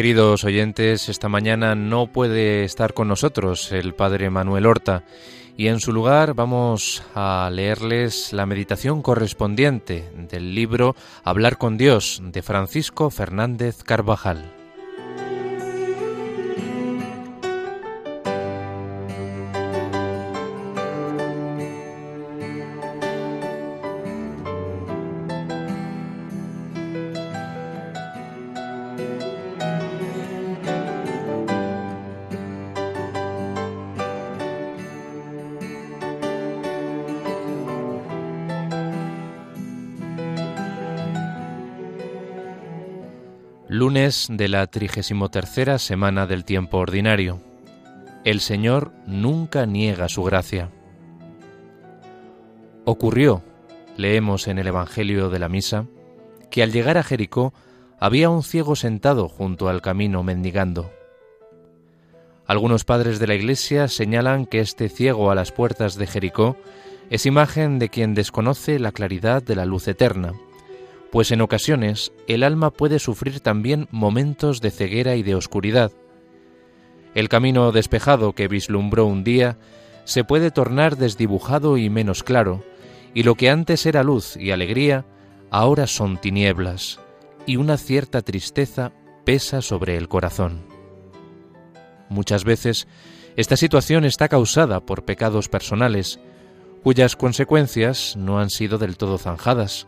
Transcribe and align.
Queridos 0.00 0.44
oyentes, 0.44 1.10
esta 1.10 1.28
mañana 1.28 1.74
no 1.74 2.06
puede 2.06 2.64
estar 2.64 2.94
con 2.94 3.06
nosotros 3.06 3.70
el 3.70 3.92
Padre 3.92 4.30
Manuel 4.30 4.64
Horta 4.64 5.04
y 5.58 5.66
en 5.66 5.78
su 5.78 5.92
lugar 5.92 6.32
vamos 6.32 7.02
a 7.14 7.50
leerles 7.52 8.32
la 8.32 8.46
meditación 8.46 9.02
correspondiente 9.02 10.10
del 10.16 10.54
libro 10.54 10.96
Hablar 11.22 11.58
con 11.58 11.76
Dios 11.76 12.22
de 12.24 12.40
Francisco 12.40 13.10
Fernández 13.10 13.82
Carvajal. 13.84 14.59
De 44.10 44.48
la 44.48 44.66
33 44.66 45.80
semana 45.80 46.26
del 46.26 46.44
tiempo 46.44 46.78
ordinario. 46.78 47.40
El 48.24 48.40
Señor 48.40 48.92
nunca 49.06 49.66
niega 49.66 50.08
su 50.08 50.24
gracia. 50.24 50.68
Ocurrió, 52.84 53.44
leemos 53.96 54.48
en 54.48 54.58
el 54.58 54.66
Evangelio 54.66 55.30
de 55.30 55.38
la 55.38 55.48
Misa, 55.48 55.86
que 56.50 56.64
al 56.64 56.72
llegar 56.72 56.98
a 56.98 57.04
Jericó 57.04 57.54
había 58.00 58.30
un 58.30 58.42
ciego 58.42 58.74
sentado 58.74 59.28
junto 59.28 59.68
al 59.68 59.80
camino 59.80 60.24
mendigando. 60.24 60.90
Algunos 62.46 62.84
padres 62.84 63.20
de 63.20 63.28
la 63.28 63.36
Iglesia 63.36 63.86
señalan 63.86 64.44
que 64.44 64.58
este 64.58 64.88
ciego 64.88 65.30
a 65.30 65.36
las 65.36 65.52
puertas 65.52 65.94
de 65.94 66.08
Jericó 66.08 66.56
es 67.10 67.26
imagen 67.26 67.78
de 67.78 67.90
quien 67.90 68.14
desconoce 68.14 68.80
la 68.80 68.90
claridad 68.90 69.40
de 69.40 69.54
la 69.54 69.66
luz 69.66 69.86
eterna 69.86 70.32
pues 71.10 71.32
en 71.32 71.40
ocasiones 71.40 72.12
el 72.26 72.42
alma 72.42 72.70
puede 72.70 72.98
sufrir 72.98 73.40
también 73.40 73.88
momentos 73.90 74.60
de 74.60 74.70
ceguera 74.70 75.16
y 75.16 75.22
de 75.22 75.34
oscuridad. 75.34 75.92
El 77.14 77.28
camino 77.28 77.72
despejado 77.72 78.34
que 78.34 78.48
vislumbró 78.48 79.06
un 79.06 79.24
día 79.24 79.58
se 80.04 80.24
puede 80.24 80.50
tornar 80.50 80.96
desdibujado 80.96 81.76
y 81.76 81.90
menos 81.90 82.22
claro, 82.22 82.62
y 83.14 83.24
lo 83.24 83.34
que 83.34 83.50
antes 83.50 83.86
era 83.86 84.02
luz 84.02 84.36
y 84.36 84.52
alegría, 84.52 85.04
ahora 85.50 85.86
son 85.86 86.18
tinieblas, 86.18 87.00
y 87.46 87.56
una 87.56 87.76
cierta 87.76 88.22
tristeza 88.22 88.92
pesa 89.24 89.62
sobre 89.62 89.96
el 89.96 90.08
corazón. 90.08 90.62
Muchas 92.08 92.44
veces 92.44 92.86
esta 93.36 93.56
situación 93.56 94.04
está 94.04 94.28
causada 94.28 94.80
por 94.80 95.04
pecados 95.04 95.48
personales, 95.48 96.20
cuyas 96.82 97.16
consecuencias 97.16 98.16
no 98.16 98.38
han 98.40 98.50
sido 98.50 98.78
del 98.78 98.96
todo 98.96 99.18
zanjadas, 99.18 99.86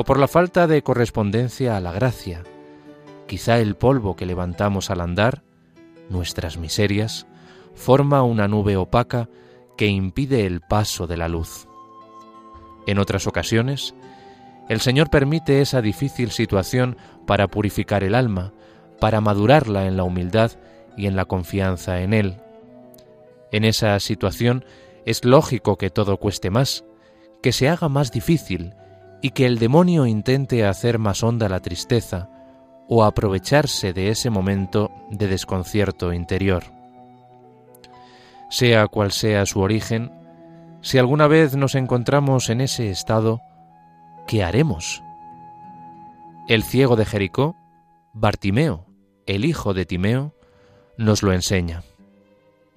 o 0.00 0.04
por 0.04 0.20
la 0.20 0.28
falta 0.28 0.68
de 0.68 0.80
correspondencia 0.84 1.76
a 1.76 1.80
la 1.80 1.90
gracia. 1.90 2.44
Quizá 3.26 3.58
el 3.58 3.74
polvo 3.74 4.14
que 4.14 4.26
levantamos 4.26 4.90
al 4.90 5.00
andar, 5.00 5.42
nuestras 6.08 6.56
miserias, 6.56 7.26
forma 7.74 8.22
una 8.22 8.46
nube 8.46 8.76
opaca 8.76 9.28
que 9.76 9.88
impide 9.88 10.46
el 10.46 10.60
paso 10.60 11.08
de 11.08 11.16
la 11.16 11.26
luz. 11.26 11.66
En 12.86 13.00
otras 13.00 13.26
ocasiones, 13.26 13.96
el 14.68 14.80
Señor 14.80 15.10
permite 15.10 15.62
esa 15.62 15.82
difícil 15.82 16.30
situación 16.30 16.96
para 17.26 17.48
purificar 17.48 18.04
el 18.04 18.14
alma, 18.14 18.52
para 19.00 19.20
madurarla 19.20 19.86
en 19.86 19.96
la 19.96 20.04
humildad 20.04 20.52
y 20.96 21.08
en 21.08 21.16
la 21.16 21.24
confianza 21.24 22.02
en 22.02 22.12
Él. 22.14 22.36
En 23.50 23.64
esa 23.64 23.98
situación 23.98 24.64
es 25.06 25.24
lógico 25.24 25.76
que 25.76 25.90
todo 25.90 26.18
cueste 26.18 26.50
más, 26.50 26.84
que 27.42 27.50
se 27.50 27.68
haga 27.68 27.88
más 27.88 28.12
difícil 28.12 28.74
y 29.20 29.30
que 29.30 29.46
el 29.46 29.58
demonio 29.58 30.06
intente 30.06 30.66
hacer 30.66 30.98
más 30.98 31.22
honda 31.22 31.48
la 31.48 31.60
tristeza 31.60 32.28
o 32.88 33.04
aprovecharse 33.04 33.92
de 33.92 34.10
ese 34.10 34.30
momento 34.30 34.90
de 35.10 35.26
desconcierto 35.26 36.12
interior. 36.12 36.64
Sea 38.50 38.86
cual 38.86 39.12
sea 39.12 39.44
su 39.44 39.60
origen, 39.60 40.10
si 40.80 40.98
alguna 40.98 41.26
vez 41.26 41.56
nos 41.56 41.74
encontramos 41.74 42.48
en 42.48 42.60
ese 42.60 42.90
estado, 42.90 43.40
¿qué 44.26 44.42
haremos? 44.42 45.02
El 46.48 46.62
ciego 46.62 46.96
de 46.96 47.04
Jericó, 47.04 47.56
Bartimeo, 48.14 48.86
el 49.26 49.44
hijo 49.44 49.74
de 49.74 49.84
Timeo, 49.84 50.34
nos 50.96 51.22
lo 51.22 51.32
enseña. 51.32 51.82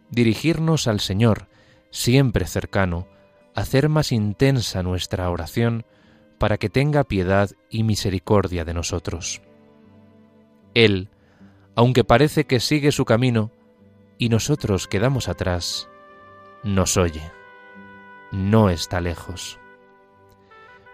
Dirigirnos 0.09 0.87
al 0.87 0.99
Señor, 0.99 1.47
siempre 1.89 2.45
cercano, 2.47 3.07
hacer 3.55 3.87
más 3.87 4.11
intensa 4.11 4.83
nuestra 4.83 5.29
oración, 5.29 5.85
para 6.41 6.57
que 6.57 6.69
tenga 6.69 7.03
piedad 7.03 7.51
y 7.69 7.83
misericordia 7.83 8.65
de 8.65 8.73
nosotros. 8.73 9.43
Él, 10.73 11.07
aunque 11.75 12.03
parece 12.03 12.45
que 12.45 12.59
sigue 12.59 12.91
su 12.91 13.05
camino 13.05 13.51
y 14.17 14.29
nosotros 14.29 14.87
quedamos 14.87 15.29
atrás, 15.29 15.87
nos 16.63 16.97
oye, 16.97 17.21
no 18.31 18.71
está 18.71 19.01
lejos. 19.01 19.59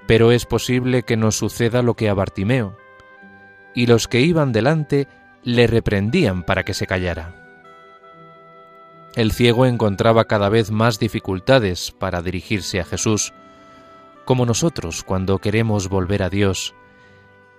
Pero 0.05 0.33
es 0.33 0.45
posible 0.45 1.03
que 1.03 1.15
nos 1.15 1.37
suceda 1.37 1.81
lo 1.81 1.93
que 1.93 2.09
a 2.09 2.13
Bartimeo, 2.13 2.77
y 3.73 3.85
los 3.85 4.09
que 4.09 4.19
iban 4.19 4.51
delante 4.51 5.07
le 5.43 5.65
reprendían 5.65 6.43
para 6.43 6.65
que 6.65 6.73
se 6.73 6.87
callara. 6.87 7.35
El 9.15 9.31
ciego 9.31 9.65
encontraba 9.65 10.25
cada 10.25 10.49
vez 10.49 10.71
más 10.71 10.99
dificultades 10.99 11.93
para 11.93 12.21
dirigirse 12.21 12.81
a 12.81 12.83
Jesús, 12.83 13.31
como 14.27 14.45
nosotros 14.45 15.03
cuando 15.03 15.39
queremos 15.39 15.87
volver 15.87 16.21
a 16.21 16.29
Dios, 16.29 16.75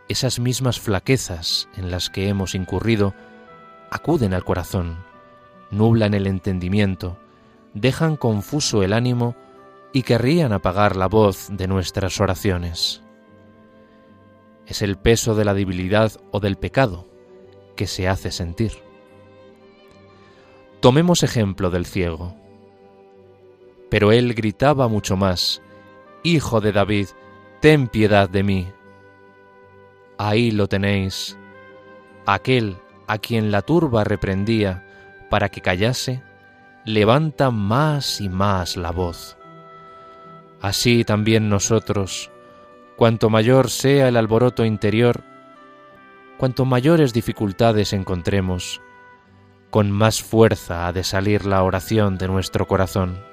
esas 0.06 0.38
mismas 0.38 0.78
flaquezas 0.78 1.66
en 1.74 1.90
las 1.90 2.10
que 2.10 2.28
hemos 2.28 2.54
incurrido 2.54 3.14
acuden 3.90 4.34
al 4.34 4.44
corazón, 4.44 4.98
nublan 5.70 6.12
el 6.12 6.26
entendimiento, 6.26 7.16
dejan 7.72 8.18
confuso 8.18 8.82
el 8.82 8.92
ánimo 8.92 9.34
y 9.94 10.02
querrían 10.02 10.52
apagar 10.52 10.94
la 10.94 11.06
voz 11.06 11.48
de 11.50 11.66
nuestras 11.68 12.20
oraciones. 12.20 13.02
Es 14.66 14.82
el 14.82 14.98
peso 14.98 15.34
de 15.34 15.46
la 15.46 15.54
debilidad 15.54 16.12
o 16.32 16.38
del 16.38 16.56
pecado 16.56 17.08
que 17.76 17.86
se 17.86 18.08
hace 18.08 18.30
sentir. 18.30 18.72
Tomemos 20.80 21.22
ejemplo 21.22 21.70
del 21.70 21.86
ciego. 21.86 22.36
Pero 23.88 24.12
él 24.12 24.34
gritaba 24.34 24.86
mucho 24.88 25.16
más, 25.16 25.62
Hijo 26.30 26.60
de 26.60 26.72
David, 26.72 27.08
ten 27.60 27.88
piedad 27.88 28.28
de 28.28 28.42
mí. 28.42 28.70
Ahí 30.18 30.50
lo 30.50 30.66
tenéis, 30.66 31.38
aquel 32.26 32.76
a 33.06 33.16
quien 33.16 33.50
la 33.50 33.62
turba 33.62 34.04
reprendía 34.04 34.84
para 35.30 35.48
que 35.48 35.62
callase, 35.62 36.22
levanta 36.84 37.50
más 37.50 38.20
y 38.20 38.28
más 38.28 38.76
la 38.76 38.90
voz. 38.90 39.38
Así 40.60 41.02
también 41.02 41.48
nosotros, 41.48 42.30
cuanto 42.98 43.30
mayor 43.30 43.70
sea 43.70 44.08
el 44.08 44.18
alboroto 44.18 44.66
interior, 44.66 45.24
cuanto 46.36 46.66
mayores 46.66 47.14
dificultades 47.14 47.94
encontremos, 47.94 48.82
con 49.70 49.90
más 49.90 50.22
fuerza 50.22 50.88
ha 50.88 50.92
de 50.92 51.04
salir 51.04 51.46
la 51.46 51.62
oración 51.62 52.18
de 52.18 52.28
nuestro 52.28 52.66
corazón. 52.66 53.27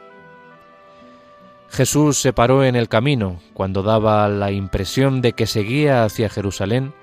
Jesús 1.76 2.18
se 2.22 2.32
paró 2.32 2.64
en 2.64 2.78
el 2.78 2.88
camino 2.88 3.42
cuando 3.54 3.84
daba 3.84 4.30
la 4.30 4.50
impresión 4.50 5.22
de 5.22 5.34
que 5.34 5.46
seguía 5.46 6.06
hacia 6.06 6.30
Jerusalén 6.30 6.94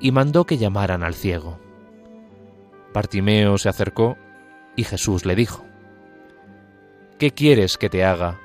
y 0.00 0.10
mandó 0.10 0.46
que 0.46 0.58
llamaran 0.58 1.04
al 1.04 1.14
ciego. 1.14 1.60
Bartimeo 2.92 3.56
se 3.56 3.68
acercó 3.68 4.18
y 4.74 4.82
Jesús 4.82 5.24
le 5.24 5.36
dijo, 5.36 5.64
¿Qué 7.20 7.30
quieres 7.30 7.78
que 7.78 7.88
te 7.88 8.04
haga? 8.04 8.40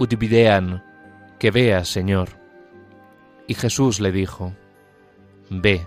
Utipidean, 0.00 0.82
que 1.38 1.52
veas, 1.52 1.86
Señor. 1.86 2.30
Y 3.46 3.54
Jesús 3.54 4.00
le 4.00 4.10
dijo, 4.10 4.54
Ve, 5.50 5.86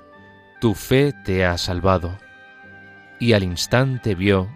tu 0.61 0.75
fe 0.75 1.11
te 1.25 1.43
ha 1.43 1.57
salvado. 1.57 2.17
Y 3.19 3.33
al 3.33 3.43
instante 3.43 4.15
vio 4.15 4.47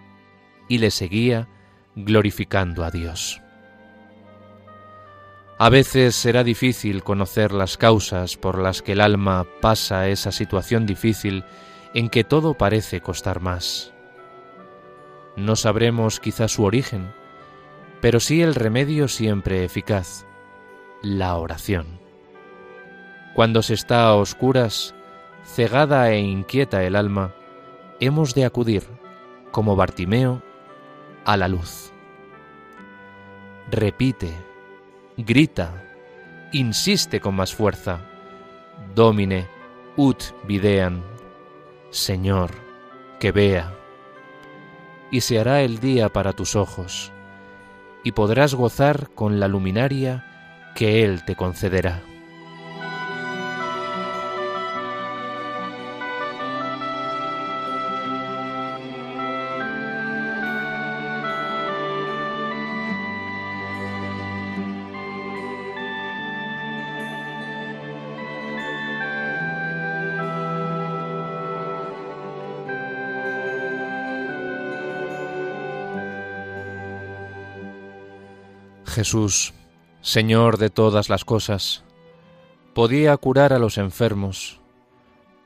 y 0.70 0.78
le 0.78 0.90
seguía 0.90 1.48
glorificando 1.96 2.82
a 2.82 2.90
Dios. 2.90 3.42
A 5.62 5.68
veces 5.68 6.16
será 6.16 6.42
difícil 6.42 7.02
conocer 7.02 7.52
las 7.52 7.76
causas 7.76 8.38
por 8.38 8.58
las 8.58 8.80
que 8.80 8.92
el 8.92 9.02
alma 9.02 9.46
pasa 9.60 10.08
esa 10.08 10.32
situación 10.32 10.86
difícil 10.86 11.44
en 11.92 12.08
que 12.08 12.24
todo 12.24 12.54
parece 12.54 13.02
costar 13.02 13.42
más. 13.42 13.92
No 15.36 15.56
sabremos 15.56 16.18
quizá 16.18 16.48
su 16.48 16.64
origen, 16.64 17.12
pero 18.00 18.20
sí 18.20 18.40
el 18.40 18.54
remedio 18.54 19.06
siempre 19.06 19.62
eficaz, 19.62 20.24
la 21.02 21.36
oración. 21.36 22.00
Cuando 23.34 23.60
se 23.60 23.74
está 23.74 24.04
a 24.04 24.14
oscuras, 24.14 24.94
cegada 25.44 26.10
e 26.10 26.20
inquieta 26.20 26.84
el 26.84 26.96
alma, 26.96 27.34
hemos 28.00 28.34
de 28.34 28.46
acudir, 28.46 28.84
como 29.50 29.76
Bartimeo, 29.76 30.40
a 31.26 31.36
la 31.36 31.48
luz. 31.48 31.92
Repite, 33.70 34.48
grita, 35.24 35.82
insiste 36.52 37.20
con 37.20 37.34
más 37.34 37.54
fuerza. 37.54 38.00
Domine, 38.94 39.46
ut 39.96 40.22
videan. 40.44 41.02
Señor, 41.90 42.50
que 43.18 43.32
vea. 43.32 43.74
Y 45.10 45.22
se 45.22 45.38
hará 45.38 45.62
el 45.62 45.80
día 45.80 46.08
para 46.08 46.32
tus 46.32 46.56
ojos, 46.56 47.12
y 48.04 48.12
podrás 48.12 48.54
gozar 48.54 49.10
con 49.14 49.40
la 49.40 49.48
luminaria 49.48 50.24
que 50.74 51.04
Él 51.04 51.24
te 51.24 51.34
concederá. 51.34 52.02
Jesús, 79.00 79.54
Señor 80.02 80.58
de 80.58 80.68
todas 80.68 81.08
las 81.08 81.24
cosas, 81.24 81.84
podía 82.74 83.16
curar 83.16 83.54
a 83.54 83.58
los 83.58 83.78
enfermos, 83.78 84.60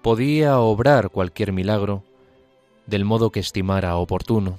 podía 0.02 0.58
obrar 0.58 1.10
cualquier 1.10 1.52
milagro 1.52 2.02
del 2.88 3.04
modo 3.04 3.30
que 3.30 3.38
estimara 3.38 3.94
oportuno. 3.94 4.58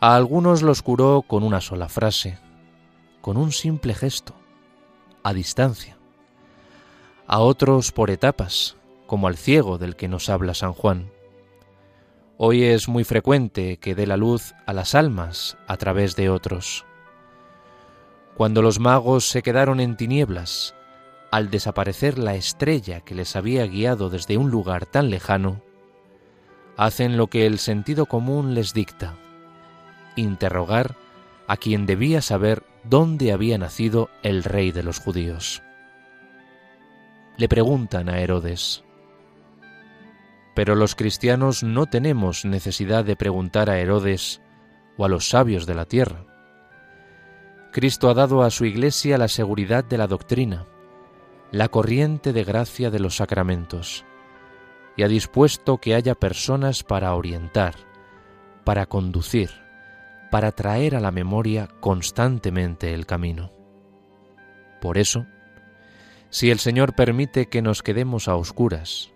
A 0.00 0.16
algunos 0.16 0.62
los 0.62 0.80
curó 0.80 1.20
con 1.20 1.42
una 1.42 1.60
sola 1.60 1.90
frase, 1.90 2.38
con 3.20 3.36
un 3.36 3.52
simple 3.52 3.92
gesto, 3.92 4.32
a 5.22 5.34
distancia. 5.34 5.98
A 7.26 7.40
otros 7.40 7.92
por 7.92 8.08
etapas, 8.08 8.76
como 9.06 9.26
al 9.26 9.36
ciego 9.36 9.76
del 9.76 9.94
que 9.94 10.08
nos 10.08 10.30
habla 10.30 10.54
San 10.54 10.72
Juan. 10.72 11.10
Hoy 12.38 12.64
es 12.64 12.88
muy 12.88 13.04
frecuente 13.04 13.76
que 13.76 13.94
dé 13.94 14.06
la 14.06 14.16
luz 14.16 14.54
a 14.64 14.72
las 14.72 14.94
almas 14.94 15.58
a 15.66 15.76
través 15.76 16.16
de 16.16 16.30
otros. 16.30 16.86
Cuando 18.36 18.62
los 18.62 18.80
magos 18.80 19.28
se 19.28 19.42
quedaron 19.42 19.80
en 19.80 19.96
tinieblas, 19.96 20.74
al 21.30 21.50
desaparecer 21.50 22.18
la 22.18 22.34
estrella 22.34 23.00
que 23.00 23.14
les 23.14 23.36
había 23.36 23.66
guiado 23.66 24.10
desde 24.10 24.36
un 24.36 24.50
lugar 24.50 24.86
tan 24.86 25.10
lejano, 25.10 25.62
hacen 26.76 27.16
lo 27.16 27.26
que 27.26 27.46
el 27.46 27.58
sentido 27.58 28.06
común 28.06 28.54
les 28.54 28.72
dicta, 28.72 29.16
interrogar 30.16 30.96
a 31.46 31.56
quien 31.56 31.86
debía 31.86 32.22
saber 32.22 32.62
dónde 32.84 33.32
había 33.32 33.58
nacido 33.58 34.10
el 34.22 34.44
rey 34.44 34.72
de 34.72 34.82
los 34.82 34.98
judíos. 34.98 35.62
Le 37.36 37.48
preguntan 37.48 38.08
a 38.08 38.20
Herodes, 38.20 38.84
pero 40.54 40.74
los 40.74 40.94
cristianos 40.94 41.62
no 41.62 41.86
tenemos 41.86 42.44
necesidad 42.44 43.04
de 43.04 43.16
preguntar 43.16 43.70
a 43.70 43.78
Herodes 43.78 44.40
o 44.96 45.04
a 45.04 45.08
los 45.08 45.28
sabios 45.28 45.66
de 45.66 45.74
la 45.74 45.86
tierra. 45.86 46.31
Cristo 47.72 48.10
ha 48.10 48.14
dado 48.14 48.42
a 48.42 48.50
su 48.50 48.66
Iglesia 48.66 49.16
la 49.16 49.28
seguridad 49.28 49.82
de 49.82 49.96
la 49.96 50.06
doctrina, 50.06 50.66
la 51.50 51.70
corriente 51.70 52.34
de 52.34 52.44
gracia 52.44 52.90
de 52.90 53.00
los 53.00 53.16
sacramentos, 53.16 54.04
y 54.94 55.04
ha 55.04 55.08
dispuesto 55.08 55.78
que 55.78 55.94
haya 55.94 56.14
personas 56.14 56.82
para 56.84 57.14
orientar, 57.14 57.74
para 58.64 58.84
conducir, 58.84 59.50
para 60.30 60.52
traer 60.52 60.94
a 60.94 61.00
la 61.00 61.12
memoria 61.12 61.66
constantemente 61.80 62.92
el 62.92 63.06
camino. 63.06 63.50
Por 64.82 64.98
eso, 64.98 65.24
si 66.28 66.50
el 66.50 66.58
Señor 66.58 66.94
permite 66.94 67.46
que 67.46 67.62
nos 67.62 67.82
quedemos 67.82 68.28
a 68.28 68.36
oscuras, 68.36 69.12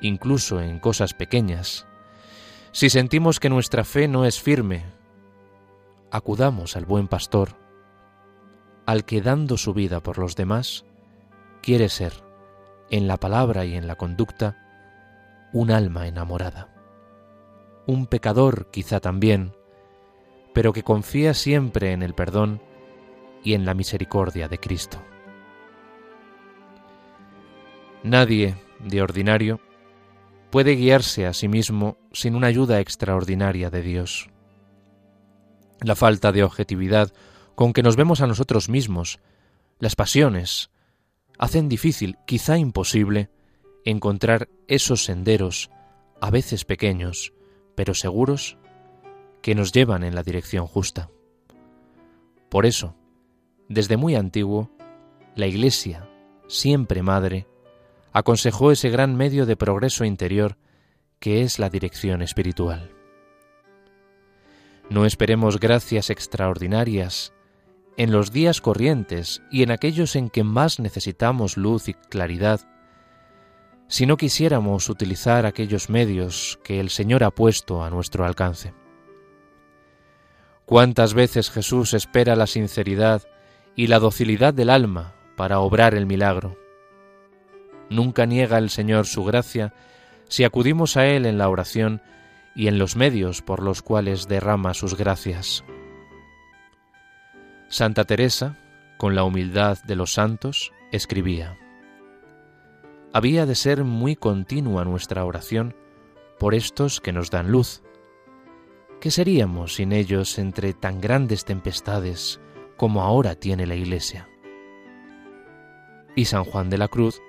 incluso 0.00 0.62
en 0.62 0.78
cosas 0.78 1.12
pequeñas, 1.12 1.86
si 2.72 2.88
sentimos 2.88 3.38
que 3.38 3.50
nuestra 3.50 3.84
fe 3.84 4.08
no 4.08 4.24
es 4.24 4.40
firme, 4.40 4.84
acudamos 6.10 6.74
al 6.74 6.86
buen 6.86 7.06
pastor, 7.06 7.65
al 8.86 9.04
que 9.04 9.20
dando 9.20 9.58
su 9.58 9.74
vida 9.74 10.00
por 10.00 10.18
los 10.18 10.36
demás, 10.36 10.84
quiere 11.60 11.88
ser, 11.88 12.12
en 12.90 13.08
la 13.08 13.16
palabra 13.16 13.64
y 13.64 13.74
en 13.74 13.86
la 13.86 13.96
conducta, 13.96 14.56
un 15.52 15.70
alma 15.72 16.06
enamorada. 16.06 16.68
Un 17.86 18.06
pecador 18.06 18.70
quizá 18.70 19.00
también, 19.00 19.52
pero 20.54 20.72
que 20.72 20.84
confía 20.84 21.34
siempre 21.34 21.92
en 21.92 22.02
el 22.02 22.14
perdón 22.14 22.62
y 23.42 23.54
en 23.54 23.66
la 23.66 23.74
misericordia 23.74 24.48
de 24.48 24.58
Cristo. 24.58 25.02
Nadie, 28.02 28.56
de 28.78 29.02
ordinario, 29.02 29.60
puede 30.50 30.76
guiarse 30.76 31.26
a 31.26 31.32
sí 31.32 31.48
mismo 31.48 31.98
sin 32.12 32.36
una 32.36 32.46
ayuda 32.46 32.80
extraordinaria 32.80 33.68
de 33.68 33.82
Dios. 33.82 34.30
La 35.80 35.96
falta 35.96 36.30
de 36.30 36.44
objetividad 36.44 37.12
con 37.56 37.72
que 37.72 37.82
nos 37.82 37.96
vemos 37.96 38.20
a 38.20 38.26
nosotros 38.26 38.68
mismos, 38.68 39.18
las 39.80 39.96
pasiones, 39.96 40.70
hacen 41.38 41.68
difícil, 41.68 42.18
quizá 42.26 42.58
imposible, 42.58 43.30
encontrar 43.84 44.48
esos 44.68 45.04
senderos, 45.04 45.70
a 46.20 46.30
veces 46.30 46.64
pequeños, 46.64 47.32
pero 47.74 47.94
seguros, 47.94 48.58
que 49.40 49.54
nos 49.54 49.72
llevan 49.72 50.04
en 50.04 50.14
la 50.14 50.22
dirección 50.22 50.66
justa. 50.66 51.10
Por 52.50 52.66
eso, 52.66 52.94
desde 53.68 53.96
muy 53.96 54.14
antiguo, 54.16 54.70
la 55.34 55.46
Iglesia, 55.46 56.08
siempre 56.48 57.02
madre, 57.02 57.46
aconsejó 58.12 58.70
ese 58.70 58.90
gran 58.90 59.16
medio 59.16 59.46
de 59.46 59.56
progreso 59.56 60.04
interior 60.04 60.58
que 61.20 61.42
es 61.42 61.58
la 61.58 61.70
dirección 61.70 62.20
espiritual. 62.20 62.90
No 64.90 65.06
esperemos 65.06 65.58
gracias 65.58 66.10
extraordinarias 66.10 67.32
en 67.96 68.12
los 68.12 68.30
días 68.30 68.60
corrientes 68.60 69.42
y 69.50 69.62
en 69.62 69.70
aquellos 69.70 70.16
en 70.16 70.28
que 70.28 70.44
más 70.44 70.80
necesitamos 70.80 71.56
luz 71.56 71.88
y 71.88 71.94
claridad, 71.94 72.60
si 73.88 74.06
no 74.06 74.16
quisiéramos 74.16 74.88
utilizar 74.88 75.46
aquellos 75.46 75.88
medios 75.88 76.58
que 76.64 76.80
el 76.80 76.90
Señor 76.90 77.24
ha 77.24 77.30
puesto 77.30 77.82
a 77.82 77.90
nuestro 77.90 78.24
alcance. 78.24 78.74
¿Cuántas 80.64 81.14
veces 81.14 81.50
Jesús 81.50 81.94
espera 81.94 82.34
la 82.34 82.48
sinceridad 82.48 83.22
y 83.76 83.86
la 83.86 84.00
docilidad 84.00 84.52
del 84.52 84.70
alma 84.70 85.14
para 85.36 85.60
obrar 85.60 85.94
el 85.94 86.06
milagro? 86.06 86.58
Nunca 87.88 88.26
niega 88.26 88.58
el 88.58 88.70
Señor 88.70 89.06
su 89.06 89.24
gracia 89.24 89.72
si 90.28 90.42
acudimos 90.42 90.96
a 90.96 91.06
Él 91.06 91.24
en 91.24 91.38
la 91.38 91.48
oración 91.48 92.02
y 92.56 92.66
en 92.66 92.78
los 92.78 92.96
medios 92.96 93.42
por 93.42 93.62
los 93.62 93.82
cuales 93.82 94.26
derrama 94.26 94.74
sus 94.74 94.96
gracias. 94.96 95.64
Santa 97.68 98.04
Teresa, 98.04 98.56
con 98.96 99.16
la 99.16 99.24
humildad 99.24 99.78
de 99.82 99.96
los 99.96 100.12
santos, 100.12 100.72
escribía, 100.92 101.58
Había 103.12 103.44
de 103.44 103.56
ser 103.56 103.82
muy 103.82 104.14
continua 104.14 104.84
nuestra 104.84 105.24
oración 105.24 105.74
por 106.38 106.54
estos 106.54 107.00
que 107.00 107.12
nos 107.12 107.30
dan 107.30 107.50
luz. 107.50 107.82
¿Qué 109.00 109.10
seríamos 109.10 109.74
sin 109.74 109.92
ellos 109.92 110.38
entre 110.38 110.74
tan 110.74 111.00
grandes 111.00 111.44
tempestades 111.44 112.40
como 112.76 113.02
ahora 113.02 113.34
tiene 113.34 113.66
la 113.66 113.74
Iglesia? 113.74 114.28
Y 116.14 116.26
San 116.26 116.44
Juan 116.44 116.70
de 116.70 116.78
la 116.78 116.86
Cruz 116.86 117.20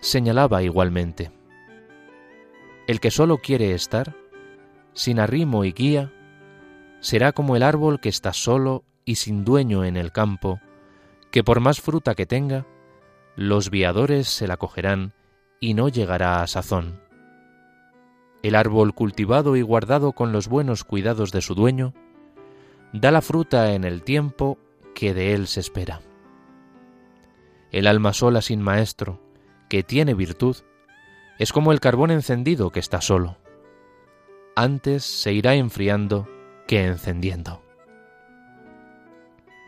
señalaba 0.00 0.62
igualmente, 0.62 1.32
El 2.86 2.98
que 2.98 3.10
solo 3.10 3.38
quiere 3.38 3.72
estar, 3.72 4.16
sin 4.94 5.20
arrimo 5.20 5.64
y 5.64 5.72
guía, 5.72 6.12
será 7.00 7.32
como 7.32 7.56
el 7.56 7.62
árbol 7.62 8.00
que 8.00 8.08
está 8.08 8.32
solo 8.32 8.84
y 9.04 9.16
sin 9.16 9.44
dueño 9.44 9.84
en 9.84 9.96
el 9.96 10.12
campo, 10.12 10.60
que 11.30 11.42
por 11.42 11.60
más 11.60 11.80
fruta 11.80 12.14
que 12.14 12.26
tenga, 12.26 12.66
los 13.36 13.70
viadores 13.70 14.28
se 14.28 14.46
la 14.46 14.56
cogerán 14.56 15.14
y 15.60 15.74
no 15.74 15.88
llegará 15.88 16.42
a 16.42 16.46
sazón. 16.46 17.00
El 18.42 18.54
árbol 18.54 18.94
cultivado 18.94 19.56
y 19.56 19.62
guardado 19.62 20.12
con 20.12 20.32
los 20.32 20.48
buenos 20.48 20.84
cuidados 20.84 21.32
de 21.32 21.40
su 21.40 21.54
dueño, 21.54 21.94
da 22.92 23.10
la 23.10 23.22
fruta 23.22 23.72
en 23.72 23.84
el 23.84 24.02
tiempo 24.02 24.58
que 24.94 25.14
de 25.14 25.32
él 25.34 25.46
se 25.46 25.60
espera. 25.60 26.00
El 27.70 27.86
alma 27.86 28.12
sola 28.12 28.42
sin 28.42 28.60
maestro, 28.60 29.20
que 29.70 29.82
tiene 29.82 30.14
virtud, 30.14 30.56
es 31.38 31.52
como 31.52 31.72
el 31.72 31.80
carbón 31.80 32.10
encendido 32.10 32.70
que 32.70 32.80
está 32.80 33.00
solo. 33.00 33.38
Antes 34.54 35.04
se 35.04 35.32
irá 35.32 35.54
enfriando 35.54 36.28
que 36.66 36.84
encendiendo. 36.84 37.62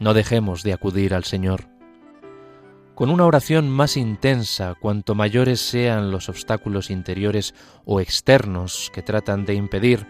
No 0.05 0.13
dejemos 0.13 0.63
de 0.63 0.75
acudir 0.75 1.15
al 1.15 1.25
Señor. 1.25 1.65
con 2.95 3.09
una 3.09 3.25
oración 3.25 3.71
más 3.71 3.97
intensa 3.97 4.75
cuanto 4.79 5.15
mayores 5.15 5.63
sean 5.63 6.11
los 6.11 6.29
obstáculos 6.29 6.91
interiores 6.91 7.55
o 7.87 8.01
externos 8.01 8.93
que 8.93 9.01
tratan 9.01 9.47
de 9.47 9.55
impedir 9.55 10.07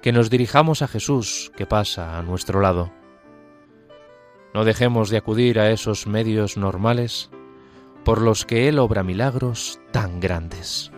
que 0.00 0.12
nos 0.12 0.30
dirijamos 0.30 0.80
a 0.80 0.88
Jesús 0.88 1.52
que 1.58 1.66
pasa 1.66 2.18
a 2.18 2.22
nuestro 2.22 2.62
lado. 2.62 2.90
No 4.54 4.64
dejemos 4.64 5.10
de 5.10 5.18
acudir 5.18 5.60
a 5.60 5.70
esos 5.70 6.06
medios 6.06 6.56
normales 6.56 7.30
por 8.02 8.22
los 8.22 8.46
que 8.46 8.68
Él 8.68 8.78
obra 8.78 9.02
milagros 9.02 9.78
tan 9.92 10.20
grandes. 10.20 10.90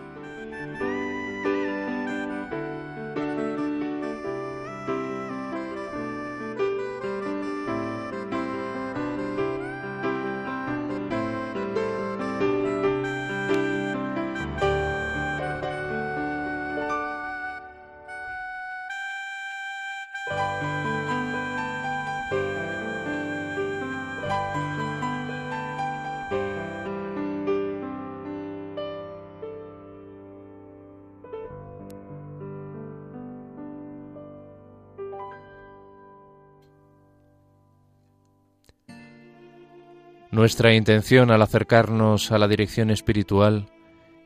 Nuestra 40.37 40.75
intención 40.75 41.31
al 41.31 41.41
acercarnos 41.41 42.31
a 42.31 42.37
la 42.37 42.47
dirección 42.47 42.91
espiritual 42.91 43.71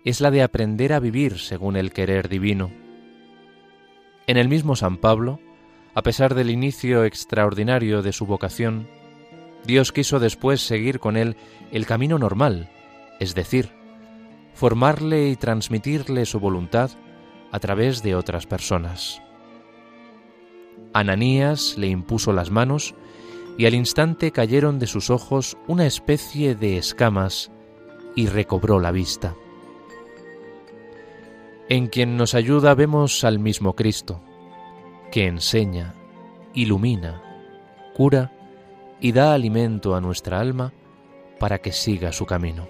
es 0.03 0.19
la 0.19 0.29
de 0.29 0.43
aprender 0.43 0.91
a 0.91 0.99
vivir 0.99 1.39
según 1.39 1.77
el 1.77 1.93
querer 1.93 2.27
divino. 2.27 2.69
En 4.27 4.35
el 4.35 4.49
mismo 4.49 4.75
San 4.75 4.97
Pablo, 4.97 5.39
a 5.95 6.01
pesar 6.01 6.35
del 6.35 6.49
inicio 6.49 7.05
extraordinario 7.05 8.01
de 8.01 8.11
su 8.11 8.25
vocación, 8.25 8.89
Dios 9.63 9.93
quiso 9.93 10.19
después 10.19 10.59
seguir 10.59 10.99
con 10.99 11.15
él 11.15 11.37
el 11.71 11.85
camino 11.85 12.19
normal, 12.19 12.69
es 13.21 13.33
decir, 13.33 13.69
formarle 14.53 15.29
y 15.29 15.37
transmitirle 15.37 16.25
su 16.25 16.41
voluntad 16.41 16.91
a 17.53 17.59
través 17.59 18.03
de 18.03 18.15
otras 18.15 18.47
personas. 18.47 19.21
Ananías 20.91 21.75
le 21.77 21.87
impuso 21.87 22.33
las 22.33 22.51
manos 22.51 22.95
y 23.57 23.65
al 23.65 23.73
instante 23.73 24.31
cayeron 24.31 24.79
de 24.79 24.87
sus 24.87 25.09
ojos 25.09 25.57
una 25.67 25.85
especie 25.85 26.55
de 26.55 26.77
escamas 26.77 27.51
y 28.15 28.27
recobró 28.27 28.79
la 28.79 28.91
vista. 28.91 29.35
En 31.69 31.87
quien 31.87 32.17
nos 32.17 32.33
ayuda 32.33 32.73
vemos 32.75 33.23
al 33.23 33.39
mismo 33.39 33.75
Cristo, 33.75 34.21
que 35.11 35.27
enseña, 35.27 35.93
ilumina, 36.53 37.21
cura 37.95 38.31
y 38.99 39.11
da 39.11 39.33
alimento 39.33 39.95
a 39.95 40.01
nuestra 40.01 40.39
alma 40.39 40.73
para 41.39 41.59
que 41.59 41.71
siga 41.71 42.11
su 42.11 42.25
camino. 42.25 42.67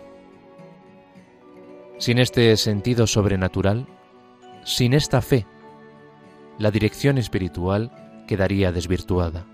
Sin 1.98 2.18
este 2.20 2.56
sentido 2.58 3.06
sobrenatural, 3.06 3.88
sin 4.64 4.94
esta 4.94 5.22
fe, 5.22 5.46
la 6.58 6.72
dirección 6.72 7.18
espiritual 7.18 7.92
quedaría 8.28 8.72
desvirtuada 8.72 9.46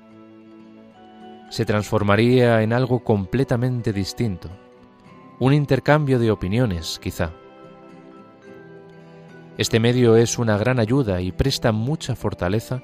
se 1.50 1.66
transformaría 1.66 2.62
en 2.62 2.74
algo 2.74 3.04
completamente 3.04 3.94
distinto, 3.94 4.50
un 5.40 5.54
intercambio 5.54 6.20
de 6.20 6.32
opiniones, 6.32 7.00
quizá. 7.02 7.32
Este 9.58 9.80
medio 9.80 10.16
es 10.16 10.38
una 10.38 10.58
gran 10.58 10.80
ayuda 10.80 11.22
y 11.22 11.32
presta 11.32 11.72
mucha 11.72 12.16
fortaleza 12.16 12.84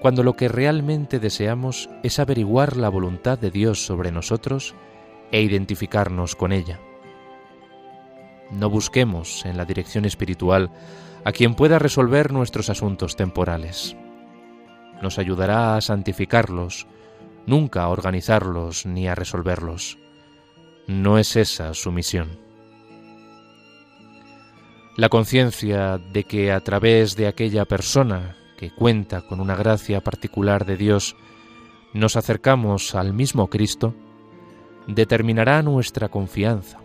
cuando 0.00 0.22
lo 0.22 0.34
que 0.34 0.48
realmente 0.48 1.18
deseamos 1.18 1.88
es 2.02 2.18
averiguar 2.18 2.76
la 2.76 2.88
voluntad 2.88 3.38
de 3.38 3.50
Dios 3.50 3.84
sobre 3.84 4.10
nosotros 4.10 4.74
e 5.30 5.42
identificarnos 5.42 6.36
con 6.36 6.52
ella. 6.52 6.80
No 8.50 8.68
busquemos 8.68 9.44
en 9.46 9.56
la 9.56 9.64
dirección 9.64 10.04
espiritual 10.04 10.70
a 11.24 11.32
quien 11.32 11.54
pueda 11.54 11.78
resolver 11.78 12.32
nuestros 12.32 12.70
asuntos 12.70 13.14
temporales. 13.14 13.96
Nos 15.02 15.18
ayudará 15.18 15.76
a 15.76 15.80
santificarlos, 15.80 16.86
nunca 17.46 17.82
a 17.82 17.88
organizarlos 17.88 18.86
ni 18.86 19.08
a 19.08 19.14
resolverlos. 19.14 19.98
No 20.86 21.18
es 21.18 21.36
esa 21.36 21.74
su 21.74 21.92
misión. 21.92 22.38
La 24.96 25.08
conciencia 25.08 25.98
de 25.98 26.24
que 26.24 26.52
a 26.52 26.60
través 26.60 27.16
de 27.16 27.26
aquella 27.26 27.64
persona 27.64 28.36
que 28.60 28.70
cuenta 28.70 29.22
con 29.22 29.40
una 29.40 29.56
gracia 29.56 30.02
particular 30.02 30.66
de 30.66 30.76
Dios, 30.76 31.16
nos 31.94 32.16
acercamos 32.16 32.94
al 32.94 33.14
mismo 33.14 33.48
Cristo, 33.48 33.94
determinará 34.86 35.62
nuestra 35.62 36.10
confianza, 36.10 36.78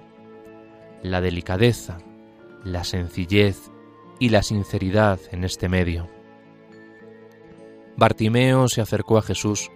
la 1.04 1.20
delicadeza, 1.20 1.98
la 2.64 2.86
sencillez 2.86 3.72
y 4.20 4.30
la 4.30 4.42
sinceridad 4.42 5.20
en 5.32 5.44
este 5.44 5.68
medio. 5.68 6.08
Bartimeo 7.98 8.70
se 8.70 8.82
acercó 8.82 9.18
a 9.18 9.22
Jesús 9.22 9.70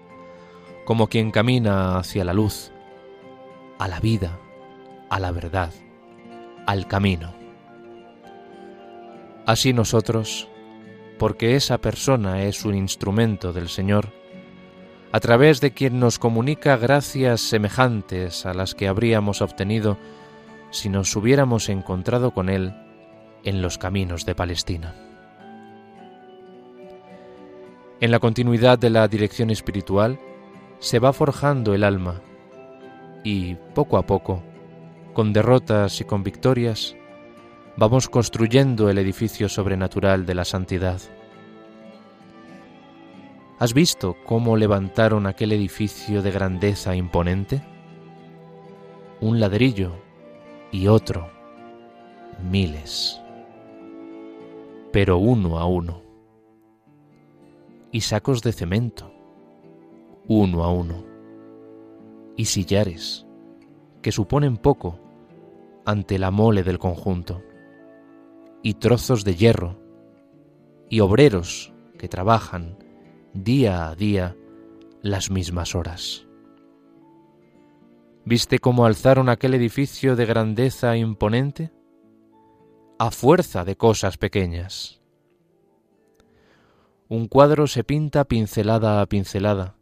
como 0.90 1.06
quien 1.06 1.30
camina 1.30 2.00
hacia 2.00 2.26
la 2.26 2.34
luz, 2.34 2.72
a 3.78 3.88
la 3.88 4.00
vida, 4.00 4.40
a 5.12 5.20
la 5.20 5.32
verdad, 5.32 5.72
al 6.66 6.88
camino. 6.88 7.32
Así 9.46 9.72
nosotros, 9.72 10.48
porque 11.20 11.56
esa 11.56 11.78
persona 11.78 12.42
es 12.42 12.66
un 12.66 12.74
instrumento 12.74 13.54
del 13.54 13.70
Señor, 13.70 14.12
a 15.12 15.20
través 15.20 15.62
de 15.62 15.74
quien 15.74 16.00
nos 16.00 16.18
comunica 16.18 16.76
gracias 16.76 17.42
semejantes 17.42 18.48
a 18.48 18.56
las 18.56 18.74
que 18.74 18.88
habríamos 18.88 19.44
obtenido 19.44 20.00
si 20.72 20.90
nos 20.90 21.16
hubiéramos 21.16 21.70
encontrado 21.70 22.32
con 22.32 22.50
Él 22.50 22.74
en 23.44 23.62
los 23.62 23.78
caminos 23.78 24.26
de 24.26 24.34
Palestina. 24.34 24.96
En 28.02 28.10
la 28.10 28.18
continuidad 28.18 28.80
de 28.80 28.90
la 28.90 29.08
dirección 29.08 29.52
espiritual, 29.52 30.20
se 30.80 31.00
va 31.00 31.12
forjando 31.12 31.74
el 31.74 31.84
alma 31.84 32.22
y, 33.24 33.56
poco 33.76 33.98
a 33.98 34.06
poco, 34.06 34.42
con 35.14 35.34
derrotas 35.34 36.00
y 36.00 36.06
con 36.06 36.24
victorias, 36.24 36.96
vamos 37.76 38.08
construyendo 38.08 38.90
el 38.90 38.98
edificio 38.98 39.50
sobrenatural 39.50 40.26
de 40.26 40.36
la 40.36 40.46
santidad. 40.46 41.02
¿Has 43.60 43.74
visto 43.74 44.16
cómo 44.26 44.56
levantaron 44.56 45.28
aquel 45.28 45.52
edificio 45.52 46.22
de 46.22 46.32
grandeza 46.32 46.96
imponente? 46.96 47.62
Un 49.20 49.42
ladrillo 49.42 49.92
y 50.72 50.88
otro, 50.88 51.30
miles, 52.50 53.20
pero 54.94 55.18
uno 55.18 55.60
a 55.60 55.66
uno, 55.66 56.02
y 57.92 58.00
sacos 58.00 58.42
de 58.42 58.54
cemento 58.54 59.19
uno 60.30 60.64
a 60.64 60.72
uno, 60.72 61.04
y 62.38 62.46
sillares, 62.46 63.26
que 64.04 64.12
suponen 64.12 64.58
poco 64.58 65.00
ante 65.86 66.20
la 66.20 66.30
mole 66.30 66.62
del 66.62 66.78
conjunto, 66.78 67.42
y 68.62 68.76
trozos 68.76 69.24
de 69.24 69.36
hierro, 69.36 69.82
y 70.88 71.00
obreros 71.00 71.74
que 71.98 72.08
trabajan 72.08 72.78
día 73.34 73.90
a 73.90 73.96
día 73.96 74.38
las 75.02 75.32
mismas 75.32 75.74
horas. 75.74 76.28
¿Viste 78.24 78.60
cómo 78.60 78.86
alzaron 78.86 79.30
aquel 79.30 79.56
edificio 79.56 80.16
de 80.16 80.28
grandeza 80.28 80.96
imponente? 80.96 81.72
A 83.00 83.10
fuerza 83.10 83.66
de 83.66 83.76
cosas 83.76 84.18
pequeñas. 84.18 85.02
Un 87.08 87.28
cuadro 87.28 87.66
se 87.66 87.84
pinta 87.84 88.26
pincelada 88.26 89.02
a 89.02 89.08
pincelada, 89.08 89.79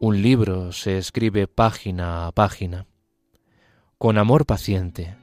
un 0.00 0.22
libro 0.22 0.70
se 0.70 0.96
escribe 0.96 1.48
página 1.48 2.28
a 2.28 2.32
página, 2.32 2.86
con 3.98 4.16
amor 4.16 4.46
paciente, 4.46 5.16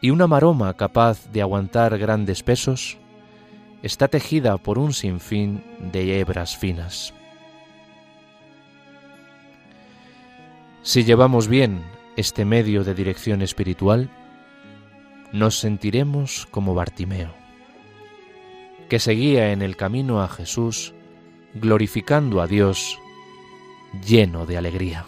y 0.00 0.10
una 0.10 0.28
maroma 0.28 0.74
capaz 0.74 1.32
de 1.32 1.42
aguantar 1.42 1.98
grandes 1.98 2.44
pesos 2.44 2.96
está 3.82 4.06
tejida 4.06 4.56
por 4.56 4.78
un 4.78 4.92
sinfín 4.92 5.64
de 5.80 6.20
hebras 6.20 6.56
finas. 6.56 7.12
Si 10.82 11.02
llevamos 11.02 11.48
bien 11.48 11.82
este 12.16 12.44
medio 12.44 12.84
de 12.84 12.94
dirección 12.94 13.42
espiritual, 13.42 14.10
nos 15.32 15.58
sentiremos 15.58 16.46
como 16.52 16.76
Bartimeo, 16.76 17.34
que 18.88 19.00
seguía 19.00 19.50
en 19.50 19.60
el 19.60 19.76
camino 19.76 20.22
a 20.22 20.28
Jesús, 20.28 20.94
glorificando 21.54 22.40
a 22.40 22.46
Dios 22.46 23.00
lleno 24.00 24.46
de 24.46 24.56
alegría. 24.56 25.06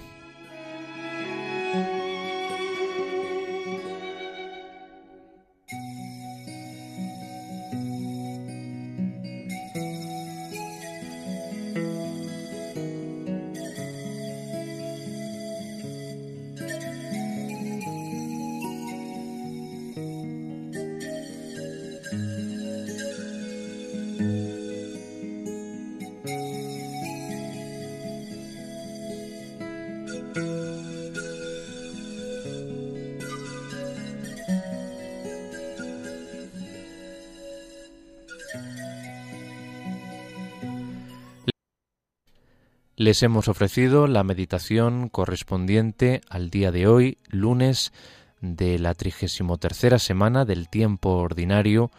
Les 42.98 43.22
hemos 43.22 43.48
ofrecido 43.48 44.06
la 44.06 44.24
meditación 44.24 45.10
correspondiente 45.10 46.22
al 46.30 46.48
día 46.48 46.72
de 46.72 46.86
hoy, 46.86 47.18
lunes 47.28 47.92
de 48.40 48.78
la 48.78 48.94
trigésimo 48.94 49.58
tercera 49.58 49.98
semana 49.98 50.46
del 50.46 50.70
tiempo 50.70 51.10
ordinario 51.10 51.90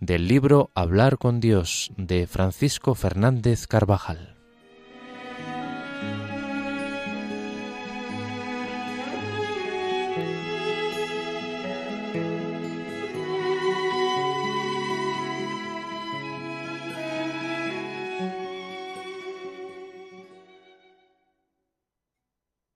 del 0.00 0.28
libro 0.28 0.70
Hablar 0.74 1.16
con 1.16 1.40
Dios 1.40 1.90
de 1.96 2.26
Francisco 2.26 2.94
Fernández 2.94 3.66
Carvajal. 3.66 4.33